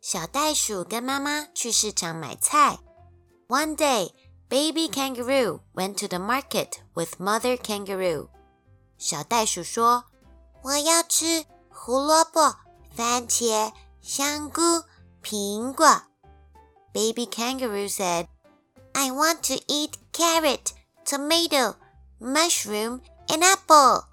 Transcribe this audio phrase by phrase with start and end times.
[0.00, 2.78] 小袋鼠跟妈妈去市场买菜。
[3.48, 4.12] One day,
[4.48, 8.28] baby kangaroo went to the market with mother kangaroo.
[8.96, 10.04] 小袋鼠说
[10.62, 12.56] ：“我要吃胡萝卜、
[12.96, 14.60] 番茄、香菇、
[15.22, 16.02] 苹果。”
[16.94, 18.28] Baby kangaroo said,
[18.94, 20.72] "I want to eat carrot,
[21.04, 21.74] tomato,
[22.18, 24.04] mushroom, and apple."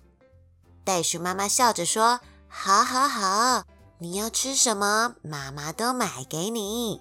[0.84, 3.64] 袋鼠妈妈笑着说：“好好好。”
[3.99, 5.15] 你要吃什么？
[5.23, 7.01] 妈妈都买给你。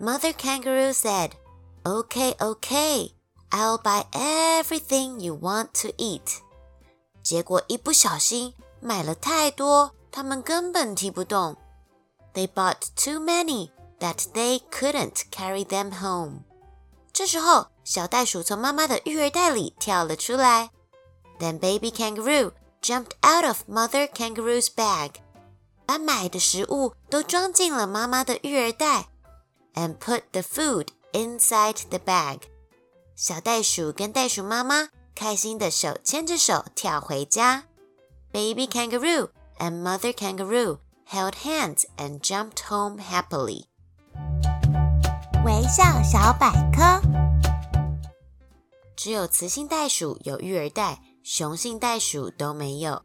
[0.00, 1.32] Mother Kangaroo said,
[1.84, 3.12] "Okay, okay,
[3.50, 6.40] I'll buy everything you want to eat."
[7.22, 11.56] 结果一不小心买了太多，他们根本提不动。
[12.34, 16.40] They bought too many that they couldn't carry them home.
[17.12, 20.70] 这时候，小袋鼠从妈妈的育儿袋里跳了出来。
[21.38, 25.12] Then baby kangaroo jumped out of Mother Kangaroo's bag.
[25.87, 29.07] 把买的食物都装进了妈妈的育儿袋
[29.73, 32.41] ，and put the food inside the bag。
[33.15, 37.63] 小袋鼠跟袋鼠妈妈开心的手牵着手跳回家。
[38.33, 40.79] Baby kangaroo and mother kangaroo
[41.09, 43.63] held hands and jumped home happily。
[45.45, 47.01] 微笑小百科，
[48.97, 53.01] 只有雌性袋鼠有育儿袋，雄性袋鼠都没有。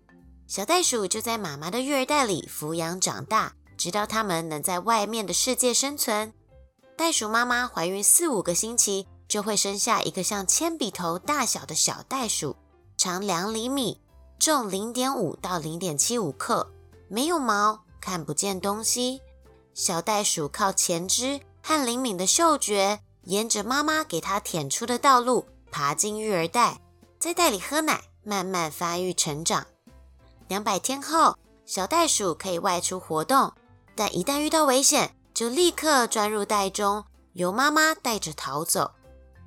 [0.52, 6.30] 小袋鼠就在妈妈的育儿袋里抚养长大，直到它们能在外面的世界生存。
[6.94, 12.54] 袋鼠妈妈怀孕四五个星期，就会生下一个像铅笔头大小的小袋鼠，
[12.98, 13.98] 长两厘米，
[14.38, 16.70] 重零点五到零点七五克，
[17.08, 19.22] 没有毛，看不见东西。
[19.72, 26.82] 小袋鼠靠前肢和灵敏的嗅觉，沿着妈妈给它舔出的道路爬进育儿袋，
[27.18, 29.66] 在袋里喝奶，慢慢发育成长。
[30.52, 33.54] 两百天后，小袋鼠可以外出活动，
[33.94, 38.92] 但一旦遇到危险，就立刻钻入袋中，由妈妈带着逃走。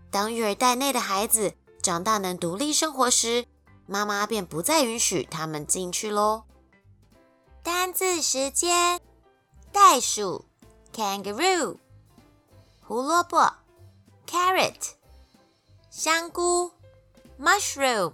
[0.10, 3.46] 当育儿袋内的孩子长大能独立生活时，
[3.86, 6.46] 妈妈便不再允许他们进去喽。
[7.62, 9.00] 单字时间：
[9.72, 10.46] 袋鼠
[10.92, 11.78] （kangaroo）、
[12.82, 13.54] 胡萝卜
[14.26, 14.94] （carrot）、
[15.92, 16.72] 香菇
[17.40, 18.14] （mushroom）。